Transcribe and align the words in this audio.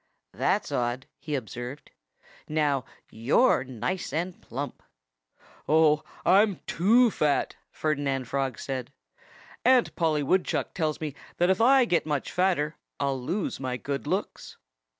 "That's 0.33 0.71
odd," 0.71 1.05
he 1.19 1.35
observed. 1.35 1.91
"Now, 2.49 2.85
you're 3.11 3.63
nice 3.63 4.11
and 4.11 4.41
plump." 4.41 4.81
"Oh, 5.69 6.03
I'm 6.25 6.59
too 6.65 7.11
fat," 7.11 7.55
Ferdinand 7.69 8.25
Frog 8.27 8.57
said. 8.57 8.91
"Aunt 9.63 9.95
Polly 9.95 10.23
Woodchuck 10.23 10.73
tells 10.73 10.99
me 11.01 11.13
that 11.37 11.51
if 11.51 11.61
I 11.61 11.85
get 11.85 12.07
much 12.07 12.31
fatter 12.31 12.77
I'll 12.99 13.21
lose 13.21 13.59
my 13.59 13.77
good 13.77 14.07
looks." 14.07 14.57